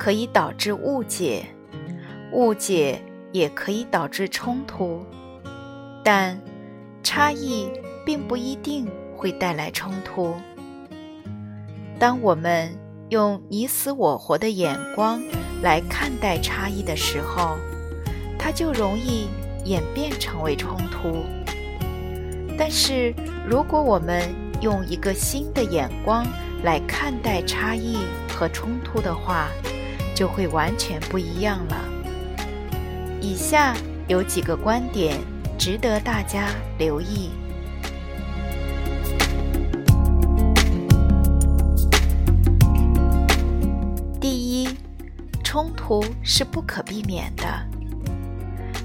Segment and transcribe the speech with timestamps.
[0.00, 1.44] 可以导致误解，
[2.32, 5.04] 误解也可以导致冲突，
[6.02, 6.40] 但
[7.02, 7.70] 差异
[8.02, 10.34] 并不一定会带来冲突。
[11.98, 12.74] 当我们
[13.10, 15.22] 用你死我活的眼光
[15.60, 17.58] 来看待差异的时候，
[18.38, 19.28] 它就容易
[19.66, 21.26] 演变成为冲突。
[22.56, 23.14] 但是，
[23.46, 26.26] 如果我们用一个新的眼光，
[26.62, 27.98] 来看待差异
[28.30, 29.48] 和冲突的话，
[30.14, 31.76] 就会完全不一样了。
[33.20, 33.76] 以下
[34.08, 35.20] 有几个观点
[35.58, 37.30] 值得大家留意。
[44.20, 44.68] 第一，
[45.42, 47.44] 冲突是不可避免的。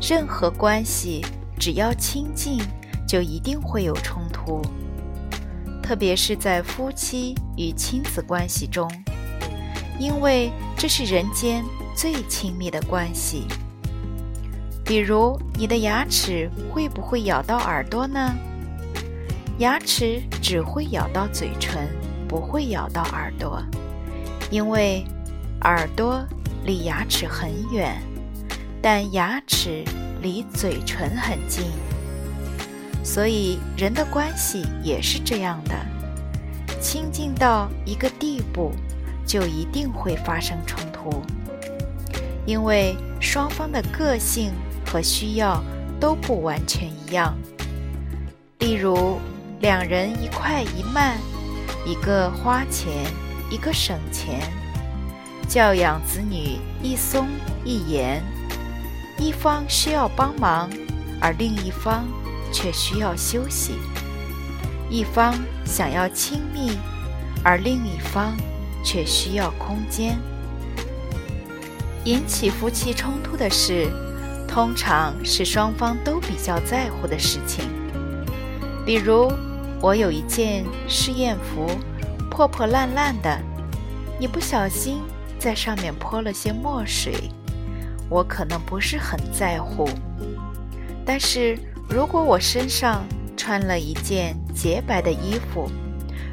[0.00, 1.24] 任何关系
[1.58, 2.60] 只要亲近，
[3.06, 4.60] 就一定会有冲突。
[5.82, 8.90] 特别是在夫妻与亲子关系中，
[10.02, 11.64] 因为这是人间
[11.94, 13.46] 最亲密的关系。
[14.84, 18.34] 比如，你的牙齿会不会咬到耳朵呢？
[19.58, 21.88] 牙齿只会咬到嘴唇，
[22.26, 23.62] 不会咬到耳朵，
[24.50, 25.04] 因为
[25.60, 26.20] 耳朵
[26.64, 28.02] 离牙齿很远，
[28.82, 29.84] 但牙齿
[30.20, 31.66] 离嘴唇很近。
[33.04, 35.76] 所以，人的关系也是这样的，
[36.80, 38.72] 亲近到一个地步，
[39.26, 41.22] 就一定会发生冲突，
[42.46, 44.52] 因为双方的个性
[44.86, 45.62] 和需要
[46.00, 47.34] 都不完全一样。
[48.58, 49.18] 例如，
[49.60, 51.18] 两人一快一慢，
[51.86, 52.92] 一个花钱，
[53.50, 54.40] 一个省钱；
[55.48, 57.26] 教养子女一松
[57.64, 58.22] 一严，
[59.18, 60.70] 一方需要帮忙，
[61.20, 62.04] 而另一方。
[62.54, 63.78] 却需要休息，
[64.90, 65.34] 一方
[65.64, 66.76] 想要亲密，
[67.42, 68.36] 而另一方
[68.82, 70.18] 却需要空间。
[72.04, 73.88] 引起夫妻冲突的事，
[74.48, 77.64] 通常是双方都比较在乎的事情。
[78.84, 79.32] 比如，
[79.80, 81.70] 我有一件试验服，
[82.30, 83.38] 破破烂烂的，
[84.18, 85.00] 你不小心
[85.38, 87.30] 在上面泼了些墨水，
[88.08, 89.88] 我可能不是很在乎，
[91.04, 91.58] 但是。
[91.88, 93.04] 如果我身上
[93.36, 95.70] 穿了一件洁白的衣服，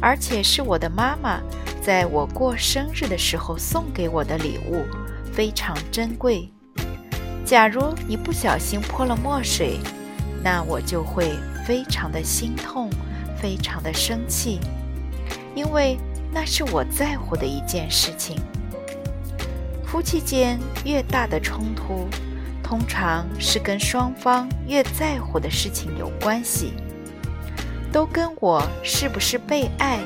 [0.00, 1.38] 而且是我的妈妈
[1.84, 4.86] 在我过生日的时候送给我的礼物，
[5.34, 6.50] 非常珍贵。
[7.44, 9.78] 假如你不小心泼了墨水，
[10.42, 11.32] 那我就会
[11.66, 12.88] 非常的心痛，
[13.36, 14.60] 非常的生气，
[15.54, 15.98] 因为
[16.32, 18.38] 那是我在乎的一件事情。
[19.84, 22.08] 夫妻间越大的冲突。
[22.62, 26.72] 通常是跟双方越在乎的事情有关系，
[27.92, 29.98] 都跟我是不是被爱、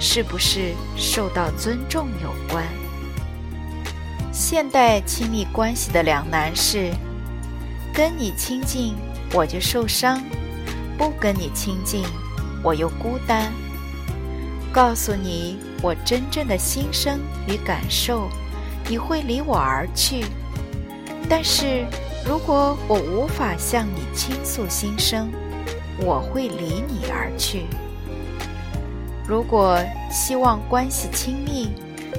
[0.00, 2.64] 是不是受到尊重有关。
[4.32, 6.90] 现代亲密关系的两难是：
[7.92, 8.96] 跟你亲近
[9.34, 10.20] 我就受伤，
[10.96, 12.02] 不跟你亲近
[12.62, 13.52] 我又孤单。
[14.72, 18.30] 告诉你我真正的心声与感受，
[18.88, 20.24] 你会离我而去。
[21.28, 21.84] 但是，
[22.24, 25.30] 如果我无法向你倾诉心声，
[25.98, 27.66] 我会离你而去。
[29.30, 29.78] 如果
[30.10, 31.68] 希望关系亲密，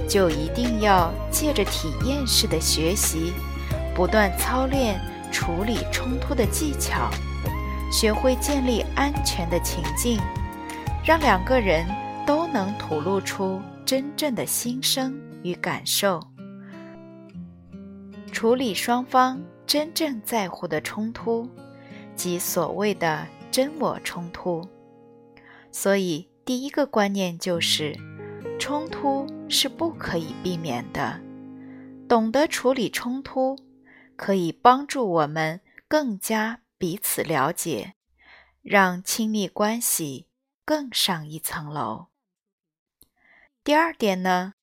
[0.08, 3.34] 就一定要借着体验式的学习，
[3.94, 4.98] 不断操练
[5.30, 7.12] 处理冲突的技巧，
[7.92, 10.22] 学会建立安全的情境，
[11.04, 11.86] 让两个人
[12.26, 16.18] 都能吐露出真正的心声与感受。
[18.32, 19.38] 处理双方
[19.68, 21.46] 真正在乎的冲突，
[22.16, 24.66] 即所谓的真我冲突。
[25.74, 27.96] 所以，第一个观念就是，
[28.60, 31.22] 冲突是不可以避免的。
[32.08, 33.58] 懂得处理冲突，
[34.16, 37.96] 可以帮助我们更加彼此了解，
[38.62, 40.28] 让亲密关系
[40.66, 42.08] 更上一层楼。
[43.64, 44.54] 第二点呢，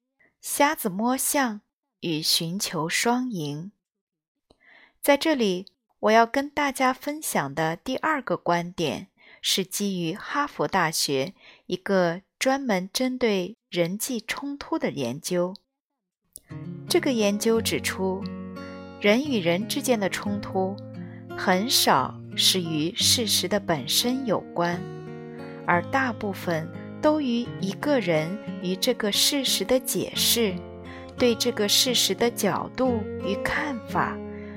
[0.41, 1.63] 瞎子摸象。
[2.01, 3.73] 与寻求双赢，
[5.03, 5.67] 在这里，
[5.99, 9.09] 我要跟大家分享的第二个观点
[9.43, 11.35] 是基于哈佛大学
[11.69, 15.55] 一个专门针对人际冲突的研究。
[16.89, 18.25] 这个研究指出，
[19.03, 20.75] 人与人之间的冲突
[21.37, 24.81] 很少是与事实的本身有关，
[25.67, 26.67] 而大部分
[27.03, 30.55] 都与一个人与这个事实的解释、
[31.19, 34.17] 对这个事实的角度与看法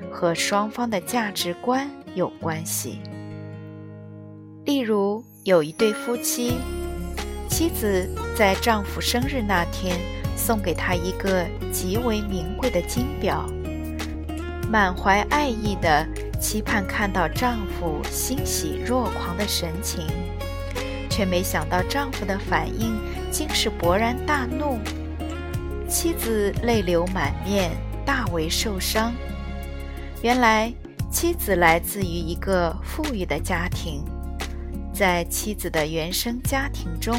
[0.10, 3.02] 和双方的价值观有关系。
[4.64, 6.54] 例如，有一对夫妻，
[7.62, 9.96] 妻子在丈夫生日那天
[10.36, 13.48] 送给他一个极为名贵的金表，
[14.68, 16.04] 满怀爱意的
[16.40, 20.08] 期盼看到丈夫欣喜若狂的神情，
[21.08, 23.00] 却没想到丈夫的反应
[23.30, 24.80] 竟是勃然大怒，
[25.88, 27.70] 妻子泪流满面，
[28.04, 29.14] 大为受伤。
[30.24, 30.74] 原来，
[31.12, 34.04] 妻子来自于一个富裕的家庭。
[34.92, 37.16] 在妻子的原生家庭中，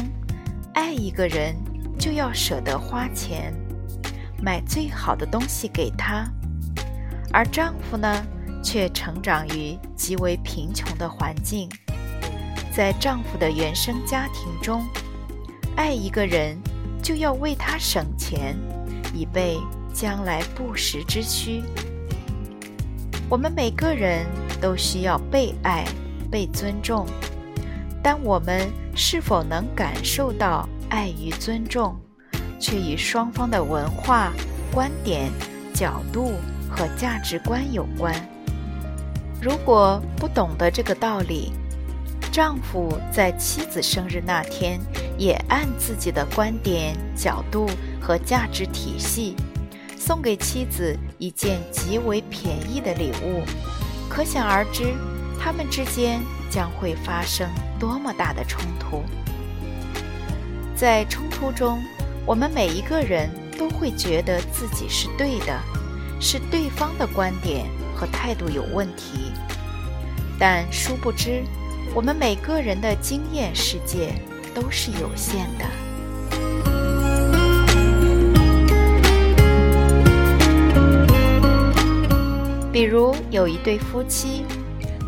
[0.73, 1.55] 爱一个人
[1.99, 3.53] 就要舍得花钱，
[4.41, 6.25] 买最好的东西给他；
[7.31, 8.25] 而丈夫呢，
[8.63, 11.69] 却成长于极为贫穷的环境。
[12.75, 14.83] 在丈夫的原生家庭中，
[15.75, 16.57] 爱一个人
[17.03, 18.57] 就要为他省钱，
[19.13, 19.59] 以备
[19.93, 21.63] 将来不时之需。
[23.29, 24.25] 我们每个人
[24.59, 25.85] 都需要被爱、
[26.31, 27.05] 被尊重。
[28.01, 31.95] 但我们是否能感受到爱与尊重，
[32.59, 34.31] 却与双方的文化、
[34.71, 35.31] 观点、
[35.73, 36.33] 角度
[36.69, 38.13] 和价值观有关。
[39.41, 41.51] 如果不懂得这个道理，
[42.31, 44.79] 丈夫在妻子生日那天
[45.17, 47.67] 也按自己的观点、角度
[47.99, 49.35] 和价值体系
[49.97, 53.43] 送给妻子一件极为便宜的礼物，
[54.09, 54.93] 可想而知，
[55.39, 56.21] 他们之间
[56.53, 57.49] 将会发生。
[57.79, 59.01] 多么大的冲突！
[60.75, 61.81] 在冲突中，
[62.27, 63.27] 我们每一个人
[63.57, 65.59] 都会觉得自己是对的，
[66.21, 67.65] 是对方的观点
[67.95, 69.31] 和态度有问题。
[70.37, 71.43] 但殊不知，
[71.95, 74.13] 我们每个人的经验世界
[74.53, 75.65] 都是有限的。
[82.71, 84.45] 比如，有一对夫妻，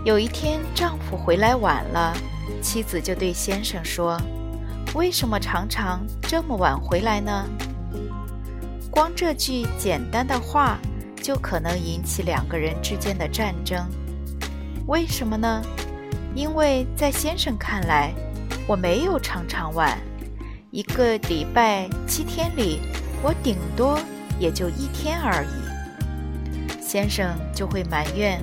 [0.06, 2.16] 有一天丈夫回来晚了。
[2.62, 4.22] 妻子就对先生说
[4.94, 7.44] ：“为什么常常这么晚回来呢？”
[8.92, 10.78] 光这句简单的话
[11.24, 13.84] 就可能引起两个人之间的战争。
[14.86, 15.60] 为什么呢？
[16.36, 18.14] 因为在先生看来，
[18.68, 19.98] 我没有常常晚，
[20.70, 22.80] 一个礼拜七天里，
[23.24, 24.00] 我顶多
[24.40, 26.80] 也就一天而已。
[26.80, 28.40] 先生就会埋怨：“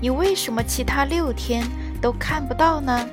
[0.00, 1.66] 你为什么其他六天
[2.00, 3.08] 都看不到呢？”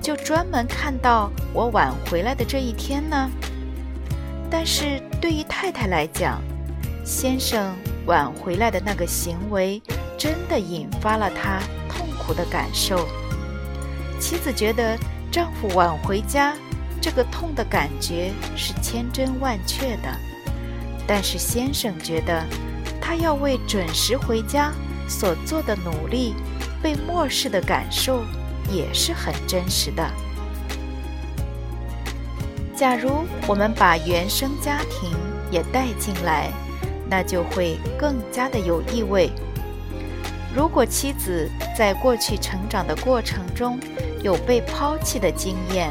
[0.00, 3.30] 就专门看到我晚回来的这一天呢。
[4.50, 6.42] 但是对于太太来讲，
[7.04, 7.74] 先生
[8.06, 9.82] 晚回来的那个行为
[10.18, 11.58] 真的引发了她
[11.88, 13.08] 痛苦的感受。
[14.20, 14.96] 妻子觉得
[15.32, 16.54] 丈夫晚回家
[17.00, 20.14] 这个痛的感觉是千真万确的，
[21.06, 22.44] 但是先生觉得
[23.00, 24.72] 他要为准时回家
[25.08, 26.34] 所做的努力
[26.82, 28.22] 被漠视的感受。
[28.70, 30.10] 也是很真实的。
[32.74, 35.12] 假如我们把原生家庭
[35.50, 36.50] 也带进来，
[37.10, 39.30] 那就会更加的有意味。
[40.56, 43.78] 如果妻子在过去成长的过程中
[44.22, 45.90] 有被抛弃的经验，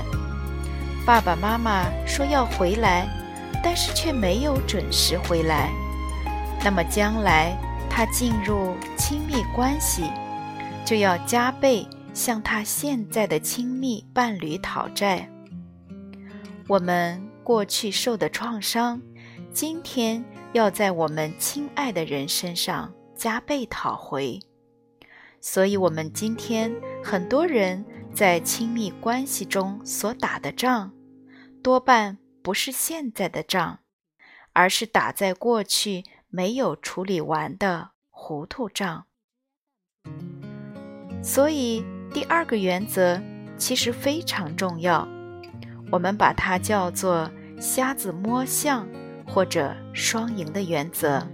[1.05, 3.07] 爸爸妈妈说要回来，
[3.63, 5.69] 但是却没有准时回来，
[6.63, 7.55] 那么将来
[7.87, 8.75] 他进入
[9.13, 10.09] 亲密关系
[10.83, 11.87] 就要加倍。
[12.15, 15.29] 向他现在的亲密伴侣讨债，
[16.67, 18.99] 我们过去受的创伤，
[19.51, 24.39] 今天要在我们亲爱的人身上加倍讨回。
[25.39, 30.89] 所以，我们今天很多人在亲密关系中所打的仗，
[31.61, 33.77] 多半不是现在的仗，
[34.53, 37.92] 而是打在过去没有处理完的
[38.23, 39.05] 糊涂账。
[41.21, 41.83] 所以。
[42.13, 43.19] 第二个原则
[43.57, 45.07] 其实非常重要，
[45.91, 47.27] 我们把它叫做
[47.59, 48.87] “瞎子摸象”
[49.25, 51.27] 或者“双赢”的原则。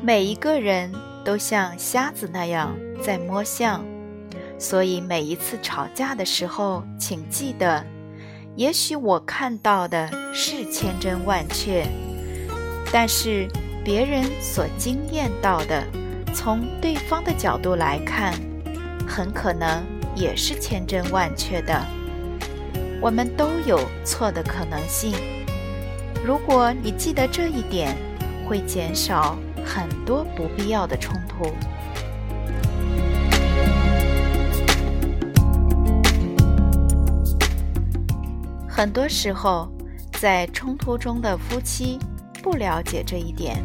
[0.00, 0.92] 每一个人
[1.24, 3.84] 都像瞎子那样在摸象，
[4.56, 7.84] 所以每一次吵架的时候，请记得，
[8.54, 11.84] 也许我看到的是千真万确，
[12.92, 13.48] 但是
[13.84, 15.82] 别人所经验到的。
[16.34, 18.34] 从对方的角度来看，
[19.06, 19.82] 很可能
[20.14, 21.84] 也是千真万确的。
[23.00, 25.14] 我们都有错的可能性。
[26.24, 27.96] 如果你记得这一点，
[28.46, 31.52] 会减少很多不必要的冲突。
[38.68, 39.68] 很多时候，
[40.20, 41.98] 在冲突中的夫妻
[42.50, 43.62] 不了解这一点。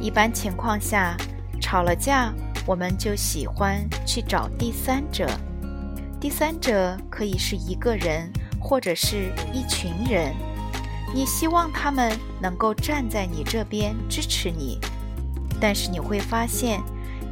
[0.00, 1.14] 一般情况下，
[1.60, 2.32] 吵了架，
[2.64, 5.28] 我们就喜欢去找第三者。
[6.18, 10.34] 第三者可以是一个人，或者是一群人。
[11.14, 12.10] 你希望他们
[12.40, 14.78] 能够站在你这边支持你，
[15.60, 16.80] 但是你会发现，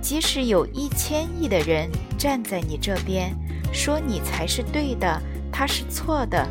[0.03, 3.35] 即使有一千亿的人站在你这边，
[3.73, 6.47] 说你才是对的，他是错的，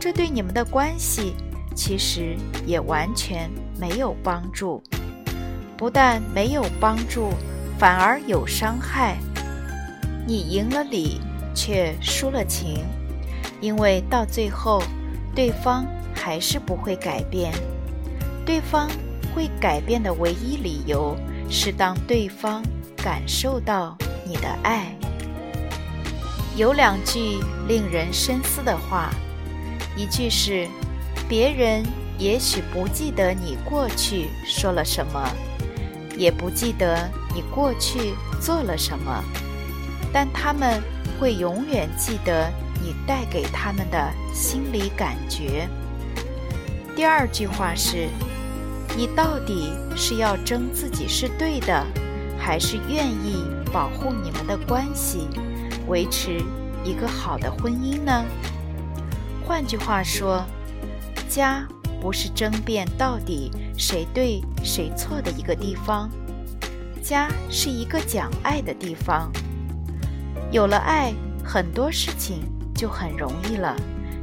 [0.00, 1.34] 这对你们的关系
[1.74, 2.36] 其实
[2.66, 4.82] 也完全没有帮助。
[5.76, 7.30] 不但没有帮助，
[7.78, 9.16] 反而有伤害。
[10.26, 11.20] 你赢了理，
[11.54, 12.84] 却输了情，
[13.60, 14.80] 因为到最后，
[15.34, 17.52] 对方还是不会改变。
[18.46, 18.88] 对方
[19.34, 21.16] 会改变的唯一理由
[21.50, 22.62] 是，当对方
[22.96, 24.94] 感受到你的爱。
[26.54, 29.10] 有两句令人深思的话，
[29.96, 30.68] 一句是：
[31.28, 31.84] 别人
[32.18, 35.28] 也许不记得你过去说了什么。
[36.14, 39.24] 也不记得你过去做了什么，
[40.12, 40.80] 但他们
[41.18, 42.52] 会永远记得
[42.82, 45.66] 你带给他们的心理感觉。
[46.94, 48.08] 第二句话是：
[48.94, 51.82] 你到底是要争自己是对的，
[52.38, 55.26] 还是愿意保护你们的关系，
[55.88, 56.42] 维持
[56.84, 58.22] 一个好的婚姻呢？
[59.46, 60.44] 换句话说，
[61.34, 61.66] 家。
[62.00, 63.48] 不是争辩到底
[63.78, 66.10] 谁对谁错的一个地方，
[67.00, 69.30] 家是一个讲爱的地方。
[70.50, 72.42] 有了爱，很多事情
[72.74, 73.76] 就很容易了，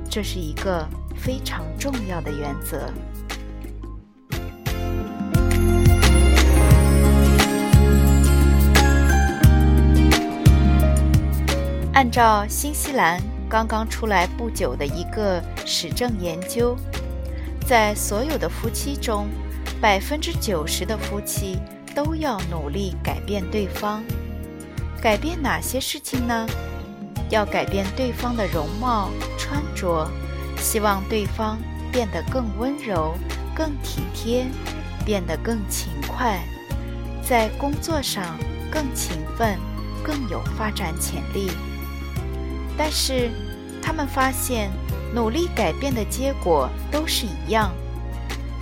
[0.09, 0.85] 这是一个
[1.15, 2.91] 非常重要的原则。
[11.93, 16.75] 按照新西兰刚刚出来不久的一个实证研究。
[17.69, 19.27] 在所有的夫妻中，
[19.79, 21.59] 百分之九十的夫妻
[21.93, 24.03] 都要努力改变对方。
[24.99, 26.47] 改变哪些事情呢？
[27.29, 30.09] 要改变对方的容貌、穿着，
[30.57, 31.59] 希望对方
[31.91, 33.13] 变得更温柔、
[33.53, 34.47] 更体贴，
[35.05, 36.39] 变得更勤快，
[37.21, 38.35] 在工作上
[38.71, 39.59] 更勤奋、
[40.03, 41.51] 更有发展潜力。
[42.75, 43.29] 但是，
[43.81, 44.69] 他们发现。
[45.11, 47.71] 努力改变的结果都是一样，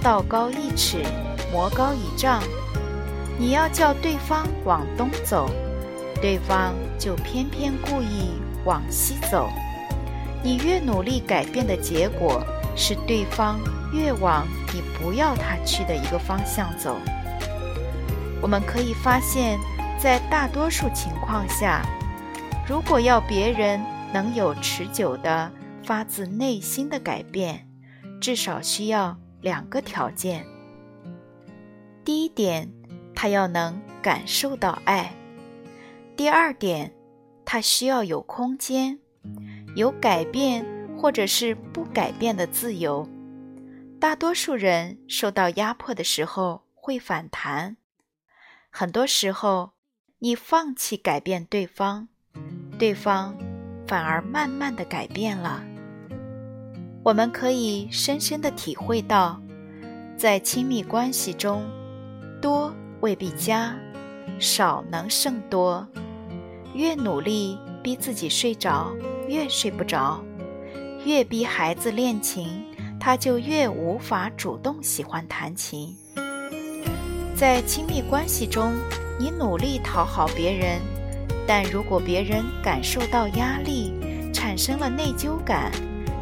[0.02, 1.04] 道高一尺，
[1.52, 2.42] 魔高一丈。
[3.38, 5.50] 你要叫对方往东走，
[6.22, 9.50] 对方就偏偏故意往西走。
[10.42, 12.42] 你越努力改变的结果
[12.78, 13.60] 是对方
[13.92, 16.96] 越往你不要他去的一个方向走。
[18.42, 19.60] 我们可以发现，
[20.00, 21.86] 在大多数情况下，
[22.66, 23.82] 如果要别人
[24.14, 25.52] 能有持久的。
[25.84, 27.66] 发自内心的改变，
[28.20, 30.46] 至少需要两个条件。
[32.04, 32.70] 第一点，
[33.16, 35.14] 他要能感受到爱；
[36.18, 36.94] 第二点，
[37.46, 39.00] 他需要有空间，
[39.78, 40.66] 有改变
[40.98, 43.08] 或者是不改变的自由。
[43.98, 47.78] 大多数人受到压迫的时候会反弹，
[48.70, 49.72] 很多时候
[50.20, 52.10] 你放弃改变对方，
[52.78, 53.38] 对方
[53.88, 55.64] 反而慢慢的改变了。
[57.04, 59.42] 我们可以深深的体会到，
[60.18, 61.64] 在亲密关系中，
[62.42, 63.76] 多未必佳，
[64.40, 65.88] 少能胜多。
[66.74, 68.92] 越努力逼自己睡着，
[69.28, 70.22] 越睡不着；
[71.06, 72.64] 越逼孩子练琴，
[73.00, 75.96] 他就越无法主动喜欢弹琴。
[77.36, 78.74] 在亲密关系中，
[79.18, 80.82] 你努力讨好别人，
[81.48, 83.94] 但如果别人感受到压力，
[84.34, 85.72] 产生了内疚感。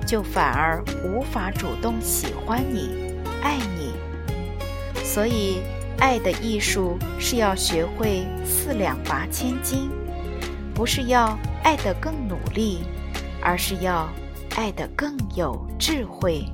[0.07, 3.91] 就反而无法主动喜欢你、爱你，
[5.03, 5.61] 所以
[5.97, 9.89] 爱的艺术是要学会四两拔千斤，
[10.75, 12.83] 不是要爱得更努力，
[13.41, 14.07] 而是要
[14.55, 16.45] 爱得更有智慧。